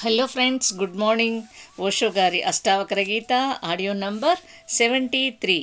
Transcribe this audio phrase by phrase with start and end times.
[0.00, 1.40] Hello friends good morning.
[1.80, 3.32] Osho గారి Ashtavakra Gita
[3.64, 5.56] audio number seventy three.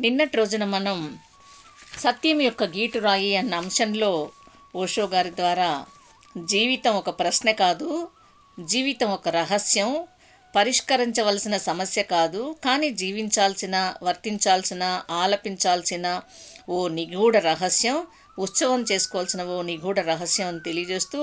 [0.00, 0.98] నిన్నటి రోజున మనం
[2.02, 4.10] సత్యం యొక్క గీటు రాయి అన్న అంశంలో
[4.74, 5.70] ఓషో గారి ద్వారా
[6.48, 7.88] జీవితం ఒక ప్రశ్న కాదు
[8.58, 9.90] జీవితం ఒక రహస్యం
[10.54, 14.84] పరిష్కరించవలసిన సమస్య కాదు కానీ జీవించాల్సిన వర్తించాల్సిన
[15.22, 16.06] ఆలపించాల్సిన
[16.68, 17.98] ఓ నిగూఢ రహస్యం
[18.38, 21.20] ఉత్సవం చేసుకోవాల్సిన ఓ నిగూఢ రహస్యం అని తెలియజేస్తూ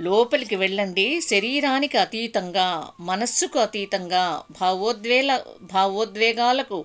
[0.00, 1.06] లోపలికి వెళ్ళండి.
[1.22, 2.66] శరీరానికి అతీతంగా
[3.00, 4.24] మనస్సుకు అతీతంగా
[4.60, 5.30] భావోద్వేల
[5.72, 6.78] భావోద్వేగాలకు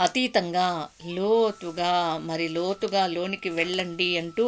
[0.00, 0.68] అతీతంగా
[1.16, 4.46] లోతుగా మరి లోతుగా లోనికి వెళ్ళండి అంటూ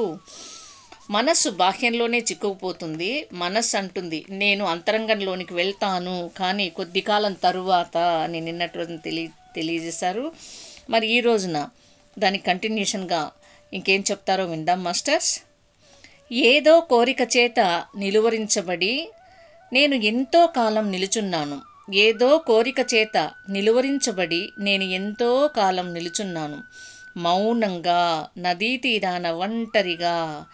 [1.10, 3.10] మనస్సు బాహ్యంలోనే చిక్కుకుపోతుంది.
[3.42, 10.24] మనస్సు అంటుంది నేను అంతరంగంలోనికి వెళ్తాను కానీ కొద్ది కాలం తరువాత అని నిన్నటి రోజున తెలియ తెలియజేశారు.
[10.90, 11.58] మరి ఈ రోజున
[12.16, 13.22] దాని కంటిన్యూషన్గా
[13.74, 15.40] ఇంకేం చెప్తారో విందాం మాస్టర్స్.
[16.32, 19.08] ఏదో కోరిక చేత నిలువరించబడి
[19.72, 21.62] నేను ఎంతో కాలం నిలుచున్నాను.
[21.94, 26.62] ఏదో కోరిక చేత నిలువరించబడి నేను ఎంతో కాలం నిలుచున్నాను.
[27.16, 30.46] మౌనంగా నదీ తీరాన ఒంటరిగా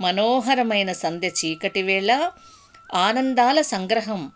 [0.00, 2.30] మనోహరమైన సంధ్య చీకటి వేళ
[2.94, 4.32] ఆనందాల సంగ్రహం.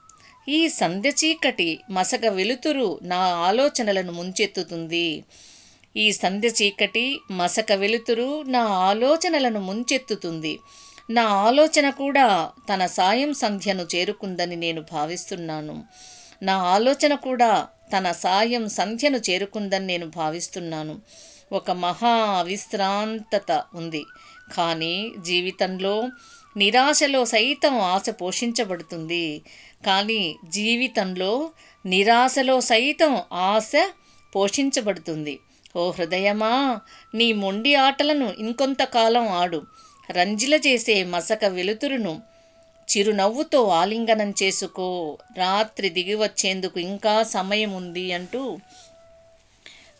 [0.48, 5.24] ఈ సంధ్య చీకటి మసక వెలుతురు నా ఆలోచనలను ముంచెత్తుతుంది.
[5.96, 10.60] ఈ సంధ్య చీకటి మసక వెలుతురు నా ఆలోచనలను ముంచెత్తుతుంది.
[11.10, 15.84] నా ఆలోచన కూడా తన సాయం సంధ్యను చేరుకుందని నేను భావిస్తున్నాను.
[16.42, 21.00] నా ఆలోచన కూడా తన సాయం సంధ్యను చేరుకుందని నేను భావిస్తున్నాను.
[21.52, 24.02] ఒక మహా అవిశ్రాంతత ఉంది.
[24.56, 26.10] కానీ జీవితంలో
[26.56, 29.42] నిరాశలో సైతం ఆశ పోషించబడుతుంది.
[29.86, 31.50] కానీ జీవితంలో
[31.86, 33.72] నిరాశలో సైతం ఆశ
[34.36, 35.38] పోషించబడుతుంది.
[35.76, 36.80] ఓ హృదయమా
[37.14, 39.60] నీ మొండి ఆటలను ఇంకొంతకాలం ఆడు.
[40.10, 42.12] రంజిల చేసే మసక వెలుతురును
[42.88, 44.88] చిరునవ్వుతో ఆలింగనం చేసుకో.
[45.36, 48.42] రాత్రి దిగి వచ్చేందుకు ఇంకా సమయం ఉంది అంటూ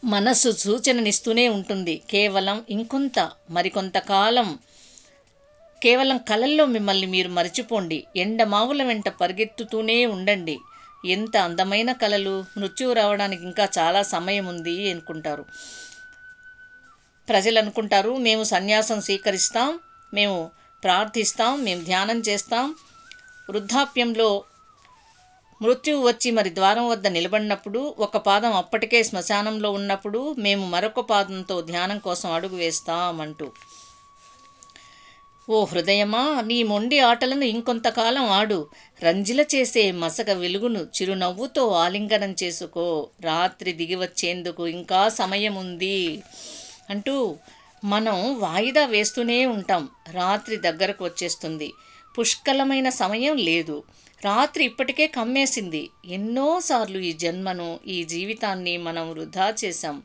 [0.05, 2.03] మనస్సు సూచననిస్తూనే ఉంటుంది.
[2.11, 3.19] కేవలం ఇంకొంత
[3.51, 4.59] మరికొంతకాలం.
[5.83, 8.05] కేవలం కలల్లో మిమ్మల్ని మీరు మర్చిపోండి.
[8.17, 10.57] ఎండమావుల వెంట పరిగెత్తుతూనే ఉండండి.
[11.05, 15.47] ఎంత అందమైన కళలు మృత్యువు రావడానికి ఇంకా చాలా సమయం ఉంది అనుకుంటారు.
[17.29, 19.81] ప్రజలు అనుకుంటారు మేము సన్యాసం స్వీకరిస్తాం
[20.15, 20.51] మేము
[20.85, 22.75] ప్రార్థిస్తాం మేము ధ్యానం చేస్తాం.
[23.51, 24.45] వృద్ధాప్యంలో
[25.63, 31.99] మృత్యువు వచ్చి మరి ద్వారం వద్ద నిలబడినప్పుడు ఒక పాదం అప్పటికే శ్మశానంలో ఉన్నప్పుడు మేము మరొక పాదంతో ధ్యానం
[31.99, 33.53] కోసం అడుగు వేస్తామంటూ
[35.51, 38.67] ఓ హృదయమా నీ మొండి ఆటలను ఇంకొంతకాలం ఆడు.
[39.03, 43.09] రంజిల చేసే మసక వెలుగును చిరునవ్వుతో ఆలింగనం చేసుకో.
[43.21, 46.23] రాత్రి దిగి వచ్చేందుకు ఇంకా సమయం ఉంది
[46.91, 47.37] అంటూ
[47.85, 49.89] మనం వాయిదా వేస్తూనే ఉంటాం.
[50.11, 51.73] రాత్రి దగ్గరకు వచ్చేస్తుంది.
[52.19, 53.83] పుష్కలమైన సమయం లేదు.
[54.25, 55.91] రాత్రి ఇప్పటికే కమ్మేసింది.
[56.07, 60.03] ఎన్నోసార్లు ఈ జన్మను ఈ జీవితాన్ని మనం వృధా చేశాం.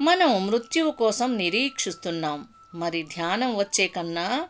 [0.00, 2.38] మనం మృత్యువు కోసం నిరీక్షిస్తున్నాం.
[2.74, 4.48] మరి ధ్యానం వచ్చే కన్నా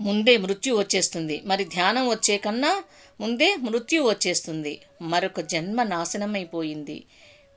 [0.00, 1.42] ముందే మృత్యు వచ్చేస్తుంది.
[1.44, 2.84] మరి ధ్యానం వచ్చే కన్నా
[3.20, 4.80] ముందే మృత్యు వచ్చేస్తుంది.
[5.02, 7.04] మరొక జన్మ నాశనమైపోయింది.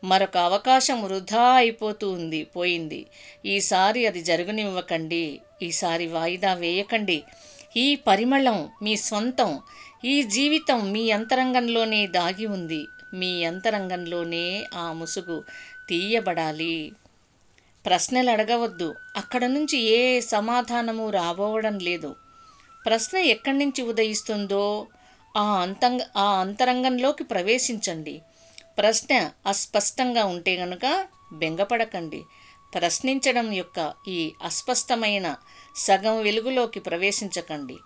[0.03, 3.05] మరొక అవకాశం వృధా అయిపోతూ ఉంది పోయింది.
[3.45, 5.39] ఈసారి అది జరగనివ్వకండి.
[5.63, 7.23] ఈసారి వాయిదా వేయకండి.
[7.77, 9.59] ఈ పరిమళం మీ సొంతం
[10.05, 12.87] ఈ జీవితం మీ అంతరంగంలోనే దాగి ఉంది.
[13.13, 15.43] మీ అంతరంగంలోనే ఆ ముసుగు
[15.89, 16.91] తీయబడాలి.
[17.85, 18.95] ప్రశ్నలు అడగవద్దు.
[19.17, 22.15] అక్కడ నుంచి ఏ సమాధానము రాబోవడం లేదు.
[22.85, 24.87] ప్రశ్న ఎక్కడి నుంచి ఉదయిస్తుందో
[25.37, 28.21] ఆ అంతంగ ఆ అంతరంగంలోకి ప్రవేశించండి.
[28.77, 32.21] ప్రశ్న అస్పష్టంగా ఉంటే గనుక బెంగపడకండి.
[32.73, 35.35] ప్రశ్నించడం యొక్క ఈ అస్పష్టమైన
[35.75, 37.77] సగం వెలుగులోకి ప్రవేశించకండి.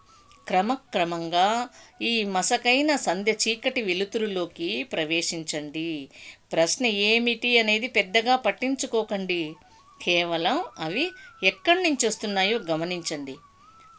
[0.48, 1.70] క్రమక్రమంగా
[2.02, 6.10] ఈ మసకైన సంధ్య చీకటి వెలుతురులోకి ప్రవేశించండి.
[6.54, 9.54] ప్రశ్న ఏమిటి అనేది పెద్దగా పట్టించుకోకండి.
[10.02, 11.06] కేవలం అవి
[11.44, 13.36] ఎక్కడి నుంచి వస్తున్నాయో గమనించండి.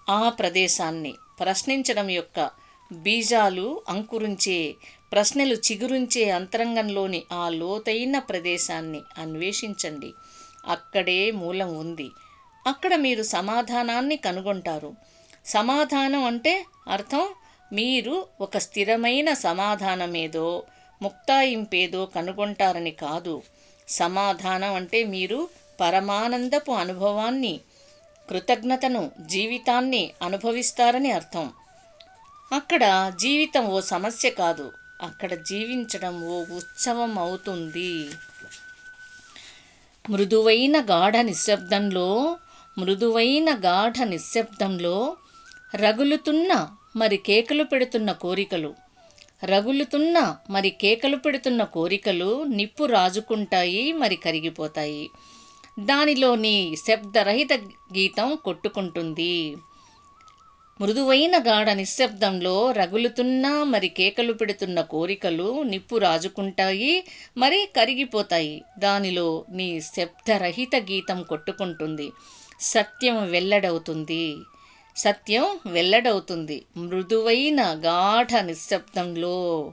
[0.09, 2.39] ఆ ప్రదేశాన్ని ప్రశ్నించడం యొక్క
[2.93, 4.59] బీజాలు అంకురించే
[5.13, 10.11] ప్రశ్నలు చిగురించే అంతరంగంలోని ఆ లోతైన ప్రదేశాన్ని అన్వేషించండి.
[10.67, 12.09] అక్కడే మూలం ఉంది.
[12.67, 14.91] అక్కడ మీరు సమాధానాన్ని కనుగొంటారు.
[15.47, 17.27] సమాధానం అంటే అర్థం
[17.73, 20.49] మీరు ఒక స్థిరమైన సమాధానమేదో
[21.01, 23.43] ముక్తాయింపేదో కనుగొంటారని కాదు.
[23.89, 25.39] సమాధానం అంటే మీరు
[25.81, 27.61] పరమానందపు అనుభవాన్ని
[28.31, 31.53] కృతజ్ఞతను జీవితాన్ని అనుభవిస్తారని అర్థం.
[32.53, 34.73] అక్కడ జీవితం ఓ సమస్య కాదు.
[35.03, 38.11] అక్కడ జీవించడం ఓ ఉత్సవం అవుతుంది.
[40.11, 42.37] మృదువైన గాఢ నిశ్శబ్దంలో
[42.79, 45.17] మృదువైన గాఢ నిశ్శబ్దంలో
[45.75, 48.75] రగులుతున్న మరి కేకలు పెడుతున్న కోరికలు
[49.45, 55.11] రగులుతున్న మరి కేకలు పెడుతున్న కోరికలు నిప్పు రాజుకుంటాయి మరి కరిగిపోతాయి.
[55.81, 57.53] దానిలోని శబ్దరహిత
[57.97, 59.57] గీతం కొట్టుకుంటుంది.
[60.81, 67.05] మృదువైన గాఢ నిశ్శబ్దంలో రగులుతున్న మరి కేకలు పెడుతున్న కోరికలు నిప్పు రాజుకుంటాయి
[67.37, 68.63] మరి కరిగిపోతాయి.
[68.79, 72.13] దానిలో నీ శబ్దరహిత గీతం కొట్టుకుంటుంది.
[72.61, 74.37] సత్యం వెల్లడవుతుంది.
[74.97, 76.65] సత్యం వెల్లడవుతుంది.
[76.77, 79.73] మృదువైన గాఢ నిశ్శబ్దంలో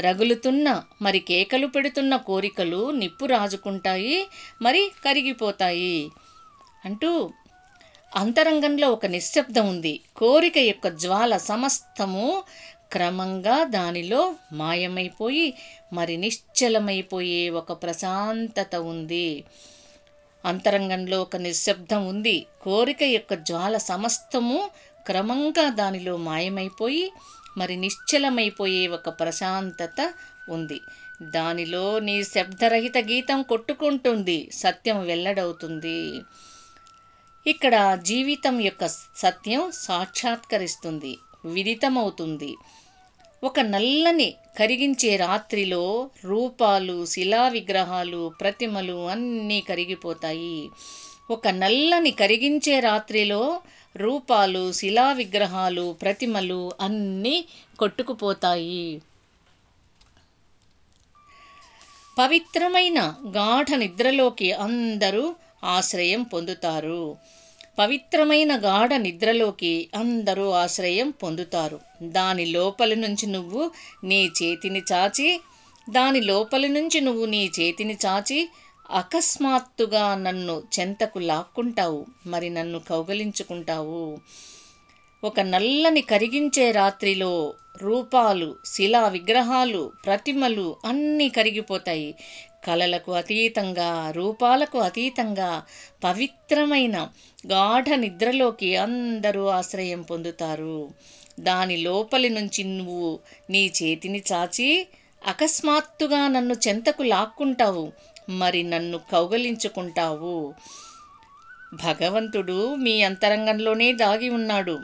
[0.00, 4.26] రగులుతున్న మరి కేకలు పెడుతున్న కోరికలు నిప్పు రాజుకుంటాయి
[4.62, 6.08] మరి కరిగిపోతాయి.
[6.84, 7.30] అంటూ
[8.16, 10.00] అంతరంగంలో ఒక నిశ్శబ్దం ఉంది.
[10.16, 12.42] కోరిక యొక్క జ్వాల సమస్తము
[12.92, 15.54] క్రమంగా దానిలో మాయమైపోయి
[15.92, 19.44] మరి నిశ్చలమైపోయే ఒక ప్రశాంతత ఉంది.
[20.44, 22.46] అంతరంగంలో ఒక నిశ్శబ్దం ఉంది.
[22.62, 24.70] కోరిక యొక్క జ్వాల సమస్తము
[25.06, 27.12] క్రమంగా దానిలో మాయమైపోయి
[27.58, 30.00] మరి నిశ్చలమైపోయే ఒక ప్రశాంతత
[30.48, 30.80] ఉంది.
[31.22, 36.00] దానిలో నీ శబ్దరహిత గీతం కొట్టుకుంటుంది సత్యం వెల్లడవుతుంది.
[37.46, 41.12] ఇక్కడ జీవితం యొక్క సత్యం సాక్షాత్కరిస్తుంది
[41.44, 42.52] విదితమవుతుంది.
[43.44, 44.28] ఒక నల్లని
[44.58, 45.84] కరిగించే రాత్రిలో
[46.24, 50.60] రూపాలు శిలా విగ్రహాలు ప్రతిమలు అన్నీ కరిగిపోతాయి.
[51.30, 53.42] ఒక నల్లని కరిగించే రాత్రిలో
[53.98, 57.36] రూపాలు శిలా విగ్రహాలు ప్రతిమలు అన్నీ
[57.78, 58.88] కొట్టుకుపోతాయి.
[62.16, 65.24] పవిత్రమైన గాఢ నిద్రలోకి అందరూ
[65.64, 67.02] ఆశ్రయం పొందుతారు.
[67.78, 71.78] పవిత్రమైన గాఢ నిద్రలోకి అందరూ ఆశ్రయం పొందుతారు.
[72.02, 73.62] దాని లోపలి నుంచి నువ్వు
[74.04, 75.28] నీ చేతిని చాచి
[75.88, 78.40] దాని లోపలి నుంచి నువ్వు నీ చేతిని చాచి
[78.90, 84.18] అకస్మాత్తుగా నన్ను చెంతకు లాక్కుంటావు మరి నన్ను కౌగలించుకుంటావు.
[85.24, 92.14] ఒక నల్లని కరిగించే రాత్రిలో రూపాలు శిలా విగ్రహాలు ప్రతిమలు అన్నీ కరిగిపోతాయి.
[92.66, 95.62] కలలకు అతీతంగా రూపాలకు అతీతంగా
[96.04, 97.08] పవిత్రమైన
[97.46, 100.88] గాఢ నిద్రలోకి అందరూ ఆశ్రయం పొందుతారు.
[101.40, 103.18] దాని లోపలి నుంచి నువ్వు
[103.50, 104.86] నీ చేతిని చాచి
[105.26, 107.92] అకస్మాత్తుగా నన్ను చెంతకు లాక్కుంటావు.
[108.28, 110.54] మరి నన్ను కౌగలించుకుంటావు.
[111.74, 114.80] భగవంతుడు మీ అంతరంగంలోనే దాగి ఉన్నాడు.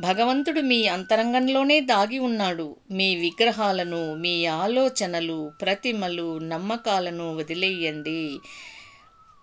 [0.00, 2.76] భగవంతుడు మీ అంతరంగంలోనే దాగి ఉన్నాడు.
[2.90, 8.38] మీ విగ్రహాలను మీ ఆలోచనలు ప్రతిమలు నమ్మకాలను వదిలేయండి.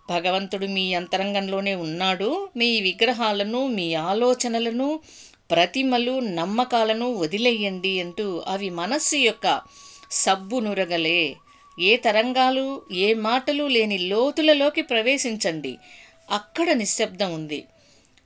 [0.09, 2.49] భగవంతుడు మీ అంతరంగంలోనే ఉన్నాడు.
[2.57, 4.99] మీ విగ్రహాలను మీ ఆలోచనలను
[5.51, 9.61] ప్రతిమలు నమ్మకాలను వదిలేయండి అంటూ అవి మనస్సు యొక్క
[10.11, 11.35] సబ్బు నురగలే
[11.77, 15.73] ఏ తరంగాలు ఏ మాటలు లేని లోతులలోకి ప్రవేశించండి.
[16.29, 17.61] అక్కడ నిశ్శబ్దం ఉంది.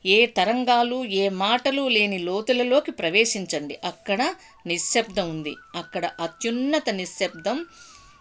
[0.06, 3.78] ఏ తరంగాలు ఏ మాటలు లేని లోతులలోకి ప్రవేశించండి.
[3.84, 4.22] అక్కడ
[4.66, 5.54] నిశ్శబ్దం ఉంది.
[5.76, 7.58] అక్కడ అత్యున్నత నిశ్శబ్దం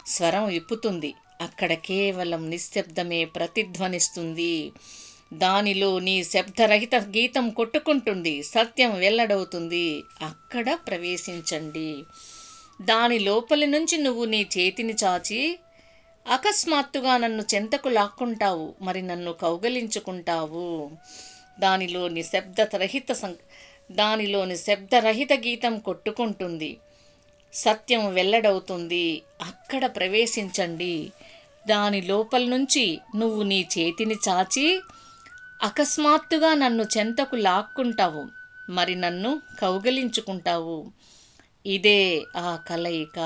[0.07, 1.11] స్వరం విప్పుతుంది.
[1.41, 4.55] అక్కడ కేవలం నిశ్శబ్దమే ప్రతిధ్వనిస్తుంది.
[5.33, 8.43] దానిలో నీ శబ్దరహిత గీతం కొట్టుకుంటుంది.
[8.43, 9.87] సత్యం వెల్లడవుతుంది.
[10.23, 11.91] అక్కడ ప్రవేశించండి.
[12.83, 15.59] దాని లోపలి నుంచి నువ్వు నీ చేతిని చాచి
[16.27, 20.91] అకస్మాత్తుగా నన్ను చెంతకు లాక్కుంటావు మరి నన్ను కౌగలించుకుంటావు.
[21.61, 23.37] దానిలో నిశ్శబ్దరహిత సం
[23.93, 26.77] దానిలోని శబ్దరహిత గీతం కొట్టుకుంటుంది.
[27.55, 29.23] సత్యం వెల్లడవుతుంది.
[29.43, 31.13] అక్కడ ప్రవేశించండి.
[31.69, 34.81] దాని లోపల నుంచి నువ్వు నీ చేతిని చాచి
[35.63, 38.25] అకస్మాత్తుగా నన్ను చెంతకు లాక్కుంటావు
[38.71, 40.85] మరి నన్ను కౌగలించుకుంటావు.
[41.67, 42.01] ఇదే
[42.37, 43.19] ఆ కలయిక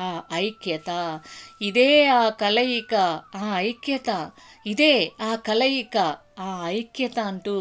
[0.00, 1.20] ఆ ఐక్యత
[1.62, 2.94] ఇదే ఆ కలయిక
[3.36, 4.30] ఆ ఐక్యత
[4.66, 5.96] ఇదే ఆ కలయిక
[6.38, 7.56] ఆ ఐక్యత అంటూ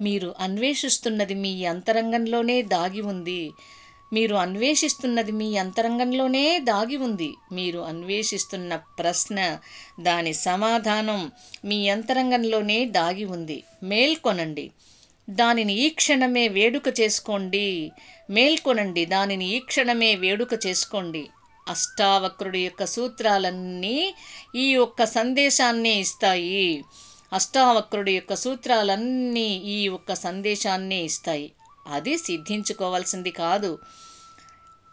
[0.00, 3.42] మీరు అన్వేషిస్తున్నది మీ అంతరంగంలోనే దాగి ఉంది.
[4.12, 7.30] మీరు అన్వేషిస్తున్నది మీ అంతరంగంలోనే దాగి ఉంది.
[7.52, 9.38] మీరు అన్వేషిస్తున్న ప్రశ్న
[10.00, 11.20] దాని సమాధానం
[11.64, 13.58] మీ అంతరంగంలోనే దాగి ఉంది.
[13.82, 14.66] మేల్కొనండి.
[15.30, 17.92] దానిని ఈ క్షణమే వేడుక చేసుకోండి.
[18.30, 21.28] మేల్కొనండి దానిని ఈ క్షణమే వేడుక చేసుకోండి.
[21.68, 24.14] అష్టావక్రుడి యొక్క సూత్రాలన్నీ
[24.54, 26.84] ఈ యొక్క సందేశాన్ని ఇస్తాయి.
[27.32, 31.52] అష్టావక్రుడి యొక్క సూత్రాలన్నీ ఈ ఒక్క సందేశాన్ని ఇస్తాయి.
[31.86, 33.78] అది సిద్ధించుకోవాల్సింది కాదు.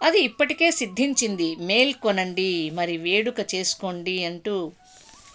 [0.04, 1.56] అది ఇప్పటికే సిద్ధించింది.
[1.56, 4.72] మేల్కొనండి మరి వేడుక చేసుకోండి అంటూ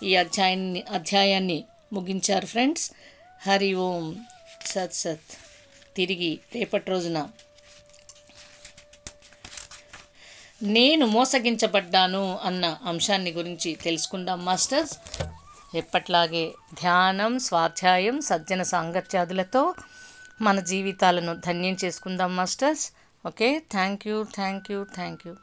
[0.02, 2.90] ఈ అధ్యాయాన్ని అధ్యాయాన్ని ముగించారు ఫ్రెండ్స్.
[3.46, 4.16] హరి ఓం.
[4.68, 5.30] సత్ సత్.
[5.96, 7.28] తిరిగి రేపటి రోజున.
[10.62, 14.98] నేను మోసగించబడ్డాను అన్న అంశాన్ని గురించి తెలుసుకుందాం మాస్టర్స్.
[15.76, 19.74] ఎప్పట్లాగే ధ్యానం స్వాధ్యాయం సజ్జన సాంగత్యాదులతో
[20.42, 22.92] మన జీవితాలను ధన్యం చేసుకుందాం masters.
[23.26, 23.58] Okay?
[23.58, 25.34] Thank you thank you thank you